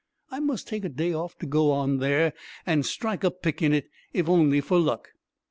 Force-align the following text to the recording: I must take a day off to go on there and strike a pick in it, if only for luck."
I 0.31 0.39
must 0.39 0.67
take 0.67 0.83
a 0.83 0.89
day 0.89 1.13
off 1.13 1.37
to 1.37 1.45
go 1.45 1.69
on 1.71 1.99
there 1.99 2.33
and 2.65 2.83
strike 2.83 3.23
a 3.23 3.29
pick 3.29 3.61
in 3.61 3.71
it, 3.71 3.85
if 4.13 4.27
only 4.27 4.59
for 4.59 4.79
luck." 4.79 5.09